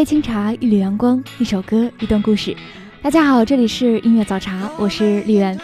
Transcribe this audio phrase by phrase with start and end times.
[0.00, 2.56] 一杯清茶，一缕阳光，一首歌，一段故事。
[3.02, 5.60] 大家好，这里是音乐早茶，我是丽媛。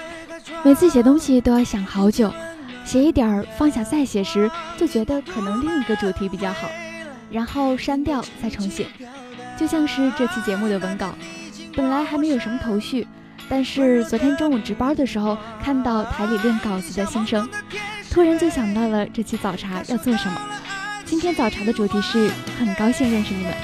[0.63, 2.31] 每次写东西都要想好久，
[2.85, 6.69] 写一点儿放下再写时，就觉得可能另一个主题比较好，
[7.31, 8.85] 然后删掉再重写。
[9.59, 11.15] 就像是这期节目的文稿，
[11.75, 13.09] 本来还没有什么头绪，
[13.49, 17.49] 但是昨天中午值班的时候，看到台里练稿子的新生，
[18.11, 20.39] 突然就想到了这期早茶要做什么。
[21.07, 23.55] 今天早茶的主题是很高兴认识你们。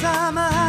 [0.00, 0.59] time I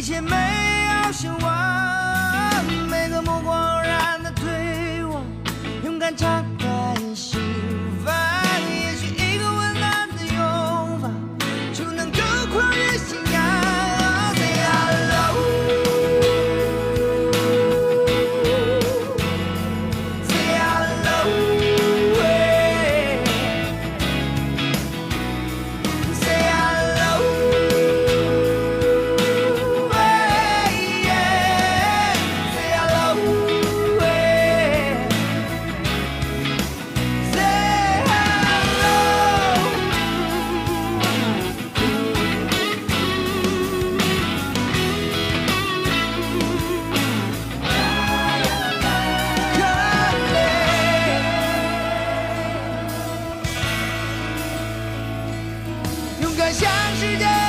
[0.00, 0.34] 一切没
[1.04, 1.49] 有希望。
[56.52, 57.39] 向世界。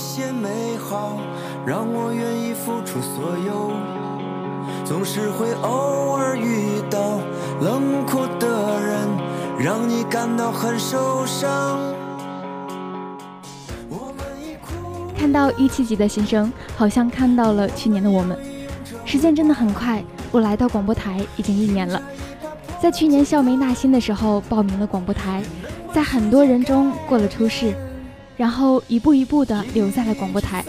[0.00, 1.18] 些美好，
[1.66, 3.70] 让我愿意付出所有。
[4.84, 7.20] 总是会偶尔遇到
[7.60, 9.06] 冷酷的人，
[9.58, 11.78] 让你感到很受伤。
[15.16, 18.36] 看到一七级的新生，好像看到了去年的我们。
[19.04, 20.02] 时间真的很快，
[20.32, 22.00] 我来到广播台已经一年了。
[22.80, 25.42] 在去年校梅纳新的时候报名了广播台。
[25.92, 27.74] 在很多人中过了初试，
[28.40, 30.64] 然后一步一步的留在了广播台。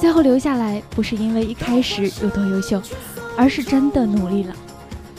[0.00, 2.80] 最后留下来，不是因为一开始有多优秀，
[3.36, 4.56] 而是真的努力了。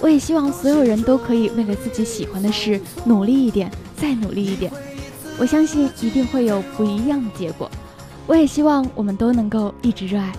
[0.02, 4.72] 我也希望所有人都可以为了自己喜欢的事努力一点，再努力一点。
[5.38, 7.70] 我相信一定会有不一样的结果。
[8.26, 10.34] 我也希望我们都能够一直热爱。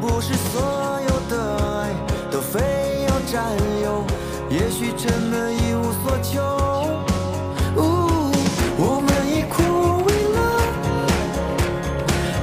[0.00, 0.60] 不是所
[1.08, 1.90] 有的爱
[2.30, 2.60] 都非
[3.08, 4.04] 要占有，
[4.50, 6.42] 也许真的一无所求。
[8.76, 9.62] 我们以苦
[10.04, 10.36] 为乐，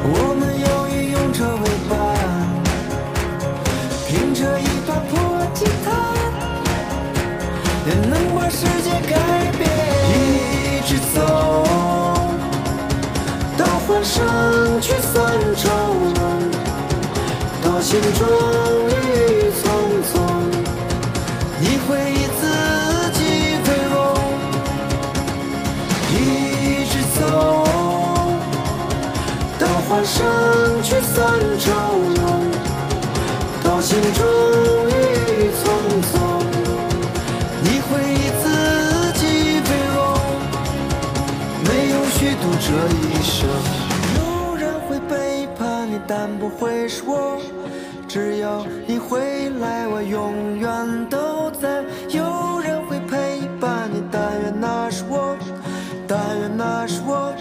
[0.03, 1.92] 我们犹豫用这为伴，
[4.07, 5.12] 凭着一把破
[5.54, 5.88] 吉他，
[7.86, 9.62] 也能把世界改变。
[10.09, 10.15] 一
[10.88, 11.18] 直走
[13.57, 15.15] 到欢声去散
[15.56, 15.90] 场。
[17.91, 18.25] 心终
[18.88, 18.89] 于
[19.59, 19.67] 匆
[20.07, 20.15] 匆，
[21.59, 22.41] 你回忆自
[23.11, 23.19] 己
[23.67, 23.93] 为荣，
[26.13, 26.15] 一
[26.85, 27.21] 直走
[29.59, 30.15] 到欢声
[30.81, 31.19] 聚散
[31.59, 31.67] 潮
[32.15, 32.23] 落，
[33.61, 34.23] 到心终
[34.87, 34.89] 于
[35.59, 35.61] 匆
[36.13, 36.15] 匆，
[37.61, 38.44] 你回忆自
[39.19, 39.21] 己
[39.65, 39.99] 飞落，
[41.65, 42.65] 没有虚度这
[43.09, 43.90] 一生。
[46.13, 47.41] 但不会是我。
[48.05, 50.69] 只要你回来，我永远
[51.09, 51.81] 都在。
[52.09, 55.37] 有人会陪伴你，但愿那是我，
[56.05, 57.33] 但愿那是我。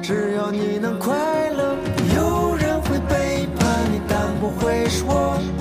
[0.00, 1.16] 只要你能快
[1.50, 1.74] 乐。
[2.14, 5.55] 有人会背叛你，但不会是我。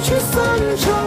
[0.00, 0.97] 去散场。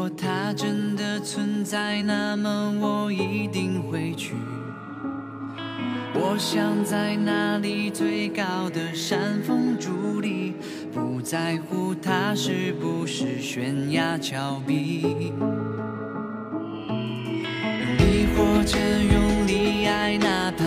[0.00, 4.34] 如果它真的存在，那么我一定会去。
[6.14, 10.54] 我想在那里最高的山峰伫立，
[10.90, 15.34] 不在乎它是不是悬崖峭壁。
[17.68, 20.64] 用力或者用力爱，哪怕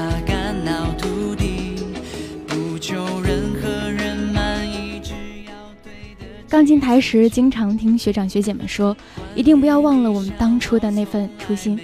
[6.53, 8.95] 刚进台时，经常听学长学姐们说，
[9.33, 11.79] 一定不要忘了我们当初的那份初心。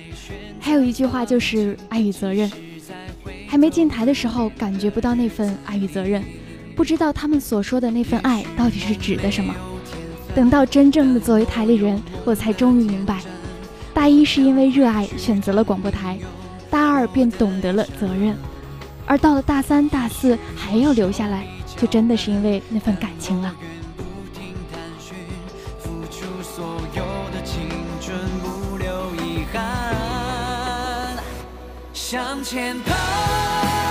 [0.60, 2.48] 还有一句话就是爱与责任。
[3.48, 6.24] 还没进台的时候，感觉不到那份爱与责任，
[6.76, 9.52] 不知道他们所说的那份爱到底是指的什么。
[10.36, 13.22] 等到真正的作为台里人，我才终于明白，
[13.92, 16.16] 大一是因为热爱选择了广播台，
[16.70, 18.38] 大二便懂得了责任，
[19.08, 23.52] 而到了大三、大四还要留下来，就真的是因为那份感情了。
[26.56, 26.66] 所
[26.96, 27.70] 有的青
[28.02, 31.16] 春不留遗憾。
[31.94, 33.89] 向前跑。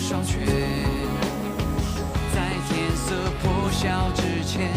[0.00, 0.46] 双拳
[2.32, 4.70] 在天色破晓之前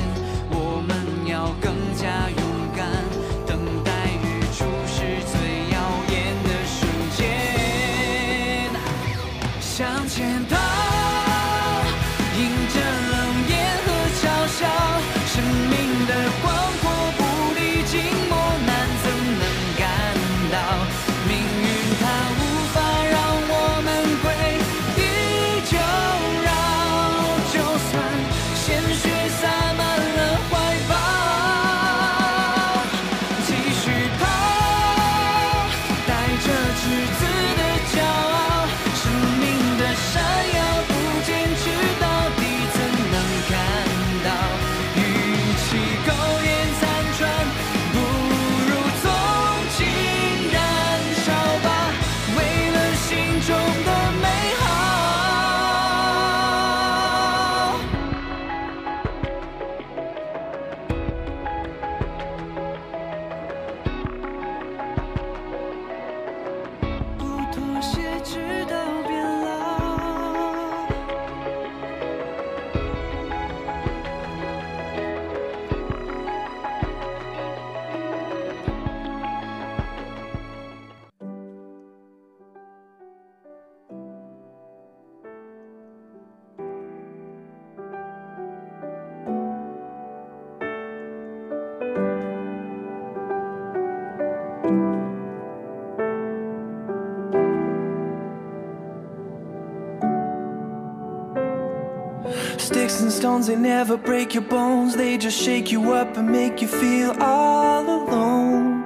[103.41, 104.95] sounds, they never break your bones.
[104.95, 108.83] They just shake you up and make you feel all alone.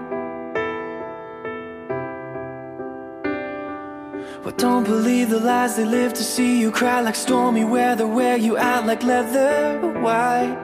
[4.44, 8.06] But don't believe the lies they live to see you cry like stormy weather.
[8.06, 9.80] Wear you out like leather.
[10.02, 10.56] Why?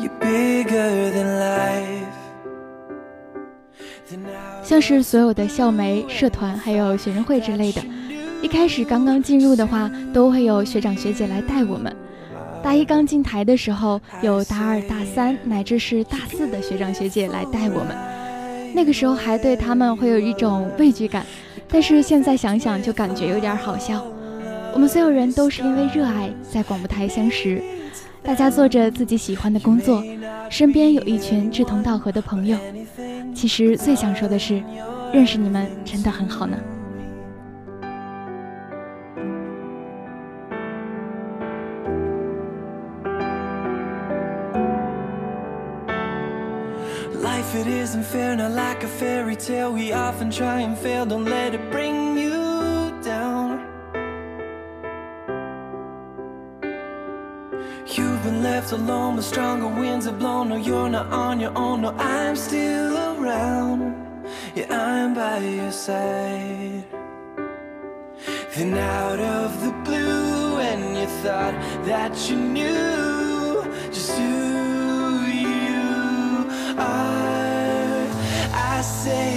[0.00, 2.12] You're bigger than life.
[4.62, 7.82] 像是所有的校媒、社团还有学生会之类的，
[8.40, 11.94] 一开始刚刚进入的话，都会有学长学姐来带我们。
[12.66, 17.96] 大一刚进台的时候，有大二、大三乃至是大四的学长学姐来带我们。
[18.74, 21.24] 那个时候还对他们会有一种畏惧感，
[21.68, 24.04] 但是现在想想就感觉有点好笑。
[24.74, 27.62] 我们所有人都是因为热爱在广播台相识，
[28.20, 30.02] 大家做着自己喜欢的工作，
[30.50, 32.58] 身边有一群志同道合的朋友。
[33.32, 34.60] 其实最想说的是，
[35.12, 36.56] 认识你们真的很好呢。
[47.46, 49.72] Life it isn't fair, not like a fairy tale.
[49.72, 53.60] We often try and fail, don't let it bring you down.
[57.86, 60.48] You've been left alone, but stronger winds have blown.
[60.48, 61.82] No, you're not on your own.
[61.82, 63.94] No, I'm still around.
[64.56, 66.84] Yeah, I'm by your side.
[68.56, 73.15] Then out of the blue, and you thought that you knew
[79.06, 79.35] say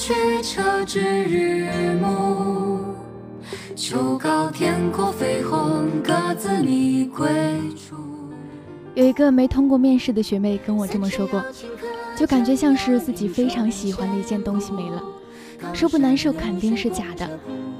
[0.00, 1.68] 曲折至日
[2.00, 2.80] 暮。
[3.76, 7.28] 秋高天阔飞鸿，各自觅归
[7.76, 7.96] 处。
[8.94, 11.44] 有一个没通过面试的学妹跟我这么说过，
[12.16, 15.02] 就感觉像是自己非常喜欢的一件东西没了。
[15.74, 17.28] 说不难受肯定是假的，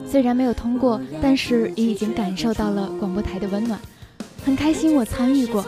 [0.07, 3.81] 虽然没有通过，但是也已经感受到了广播台的温暖，
[4.45, 5.65] 很开心我参与过，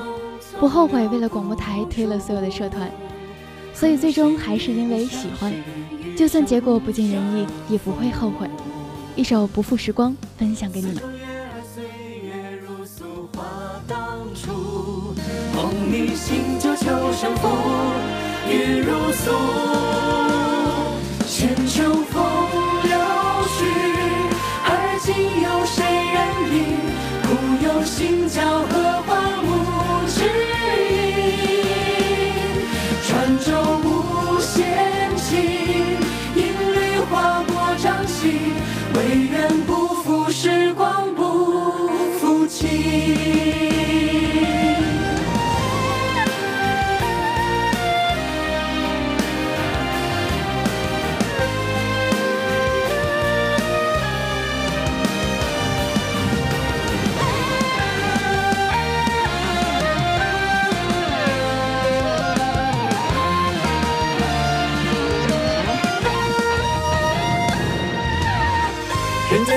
[0.60, 2.90] 不后悔为了广播台推了所有的社团，
[3.74, 5.52] 所以最终还是因为喜欢，
[6.16, 8.48] 就算结果不尽人意，也不会后悔。
[9.16, 10.96] 一首《不负时光》分享给你们。
[21.26, 22.22] 千秋风
[22.84, 22.92] 流
[23.48, 23.58] 去，
[24.64, 24.70] 而
[25.02, 25.08] 今
[25.42, 25.82] 有谁
[26.12, 26.16] 人
[26.52, 26.54] 领？
[27.24, 27.28] 故
[27.66, 28.72] 有心交合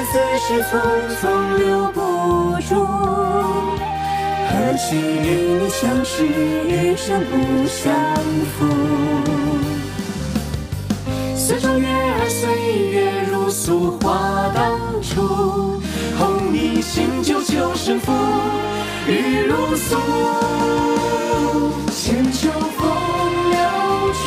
[0.04, 0.72] 似事匆
[1.22, 1.24] 匆
[1.58, 2.00] 留不
[2.68, 2.86] 住，
[4.50, 7.94] 何须与你相识，余生不相
[8.58, 8.66] 负。
[11.36, 12.50] 似中月儿岁
[12.92, 15.80] 月如素花当初，
[16.18, 18.12] 红泥新酒旧声负，
[19.08, 19.98] 雨如梭。
[21.92, 22.88] 千秋风
[23.50, 23.58] 流
[24.14, 24.24] 去，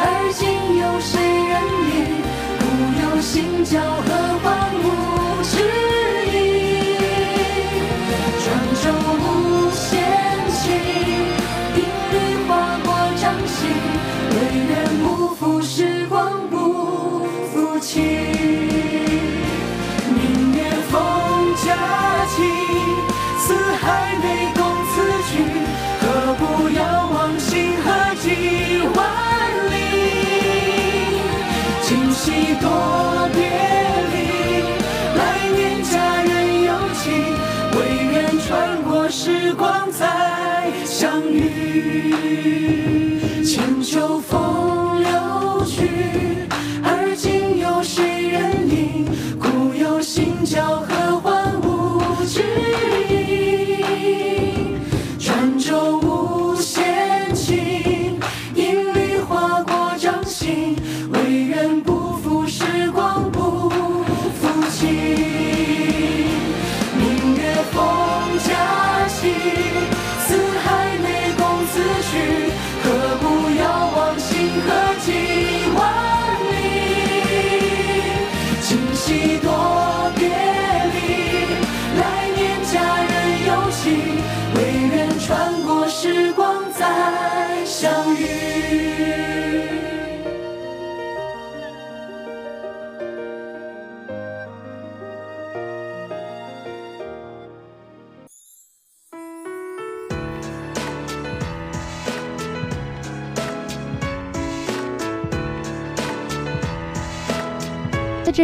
[0.00, 0.48] 而今
[0.78, 1.54] 有谁人
[1.86, 1.92] 怜？
[2.58, 2.62] 故
[3.02, 4.33] 有心交何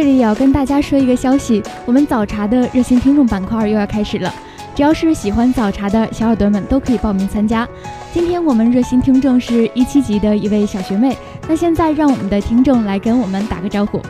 [0.01, 4.33] 这里也要跟大家说一个消息，我们早茶的热心听众板块又要开始了。
[4.73, 7.69] 只要是喜欢早茶的小耳朵们都可以报名参加。
[8.11, 11.15] 今天我们热心听众是一七级的一位小学妹，
[11.47, 14.01] 那现在让我们的听众来跟我们打个招呼。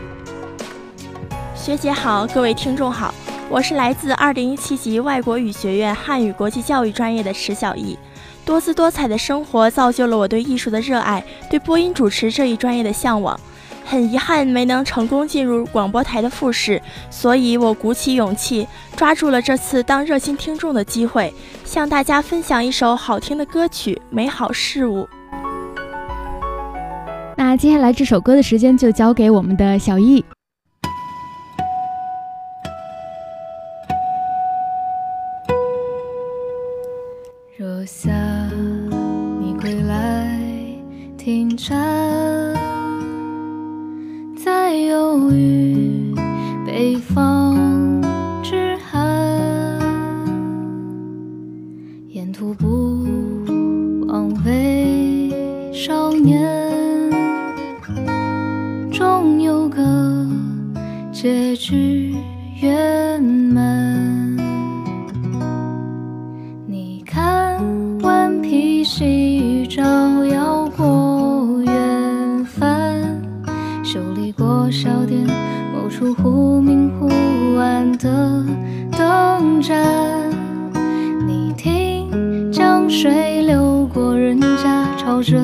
[1.54, 3.13] 学姐好，各位听众好，
[3.49, 7.99] 我是来自二零一七级外国语学院汉语国际教育专业的池小艺。
[8.45, 13.38] 多姿多彩的生活造就了我对艺术的热爱，对播音主持这一专业的向往。
[13.86, 21.34] 很遗憾没能成功进入广播台的复试，所以我鼓起勇气抓住了这次当热心听众的机会，
[21.65, 25.04] 向大家分享一首好听的歌曲《美好事物》。
[27.36, 30.24] 那接下来这首歌的时间就交给我们的小易。
[37.58, 38.12] 若夏
[74.82, 75.24] 小店
[75.72, 77.08] 某处忽明忽
[77.60, 78.44] 暗的
[78.98, 79.78] 灯盏。
[81.28, 85.38] 你听，江水流过人家，吵着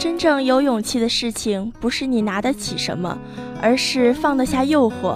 [0.00, 3.18] 真正有勇气的事情，不是你拿得起什么，
[3.60, 5.14] 而是放得下诱惑。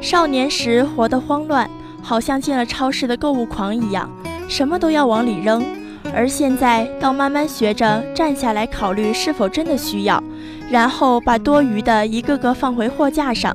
[0.00, 1.68] 少年时活得慌乱，
[2.00, 4.10] 好像进了超市的购物狂一样，
[4.48, 5.60] 什么都要往里扔；
[6.14, 10.24] 而现在，倒慢慢学着站下来考虑是否真的需要，
[10.70, 13.54] 然后把多余的一个个放回货架上。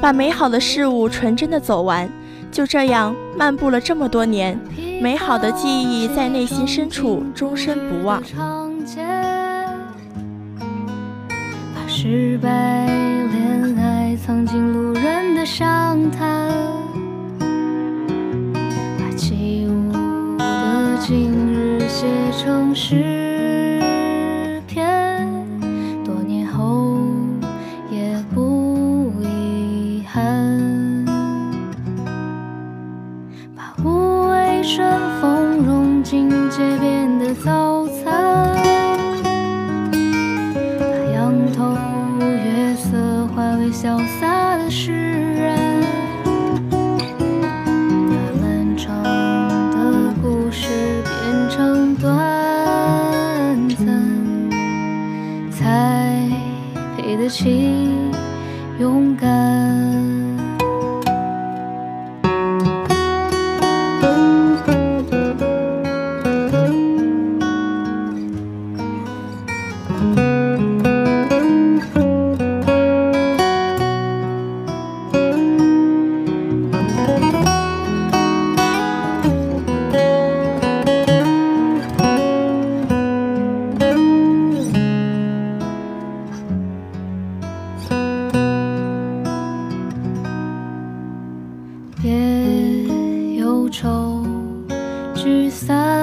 [0.00, 2.08] 把美好的事物纯真的走完，
[2.52, 4.56] 就这样漫步了这么多年，
[5.00, 8.22] 美好的记忆在内心深处终身不忘。
[12.04, 12.48] 失败
[13.28, 16.50] 恋爱藏进路人的商谈，
[18.98, 22.04] 把起舞的今日写
[22.36, 23.31] 成诗。
[43.82, 44.21] ¡Gracias!
[92.00, 92.10] 别
[93.36, 94.24] 忧愁
[95.14, 96.01] 聚散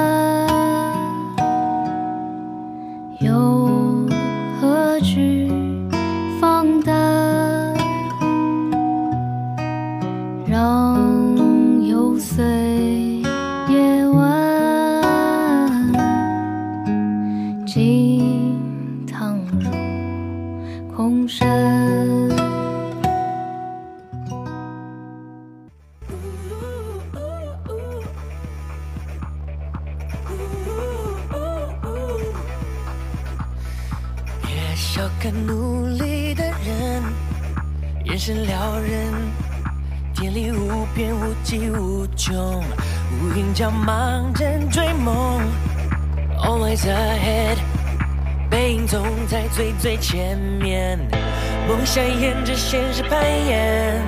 [51.80, 54.04] 梦想沿着现实攀岩，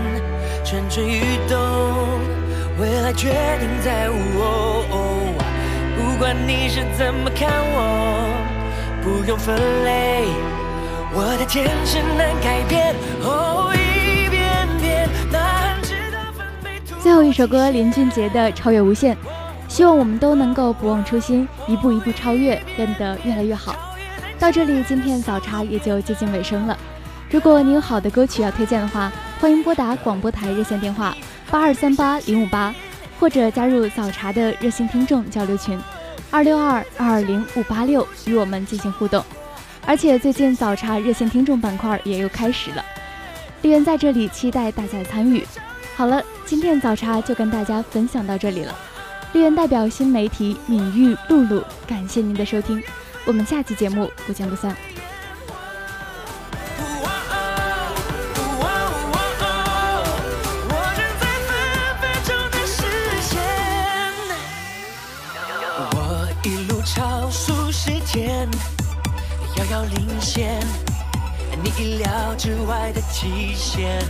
[0.66, 1.58] 蠢蠢欲动，
[2.78, 3.30] 未来决
[3.62, 4.84] 定在我。
[5.96, 8.28] 不管你是怎么看我，
[9.02, 9.56] 不用分
[9.86, 10.26] 类，
[11.14, 12.94] 我的天真难改变。
[13.22, 16.72] 哦，一遍遍难知道分贝。
[17.02, 19.16] 最后一首歌，林俊杰的《超越无限》，
[19.70, 23.74] 希望我们都能够不忘初心，一步一步超越，变得越来越好。
[24.38, 26.78] 到这里，今天早茶也就接近尾声了。
[27.32, 31.16] 如果你有好的歌曲要推荐的话，欢迎拨打广播台热线电话
[31.50, 32.76] 八二三八零五八，
[33.18, 35.80] 或者加入早茶的热心听众交流群
[36.30, 39.24] 二六二二二零五八六，与我们进行互动。
[39.86, 42.84] 而且最近早茶热线听众板块也又开始了，
[43.62, 45.48] 丽媛在这里期待大家的参与。
[45.96, 48.76] 好了，今天早茶就跟大家分享到这里了。
[49.32, 52.84] 丽媛代表新媒体敏玉露露，感谢您的收听。
[53.24, 54.76] 我们下期节目不见不散。
[69.72, 70.60] 要领先，
[71.64, 74.02] 你意料之外的极限，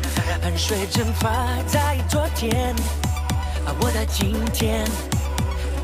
[0.41, 1.29] 汗水蒸发
[1.67, 2.75] 在昨天，
[3.79, 4.83] 我的今天，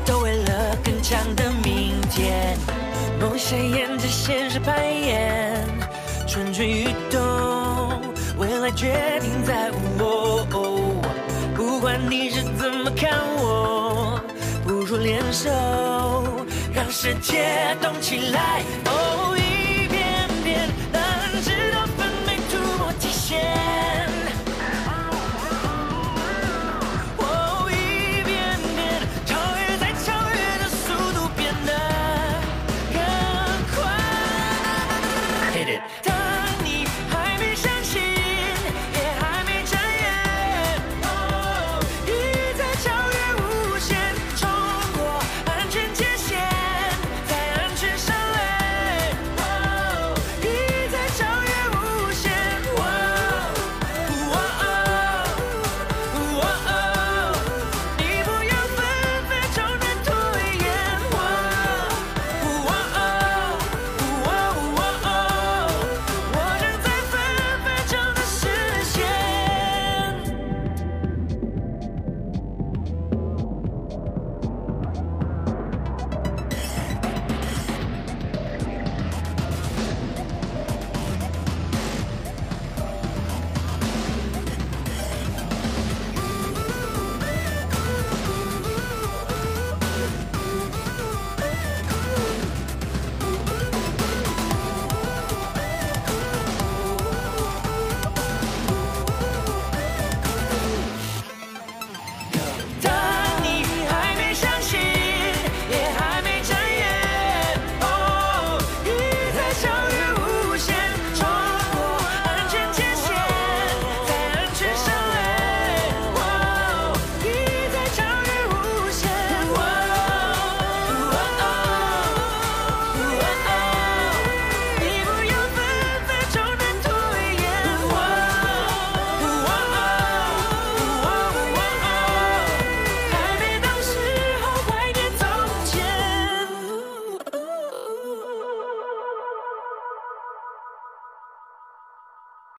[0.04, 2.58] 都为了更强的明天。
[3.20, 5.64] 梦想沿着现实攀岩，
[6.26, 8.02] 蠢蠢欲动，
[8.36, 10.44] 未来决定在我。
[11.54, 14.20] 不管你是怎么看我，
[14.64, 15.48] 不如联手，
[16.74, 18.60] 让世界动起来。
[23.30, 23.67] Yeah.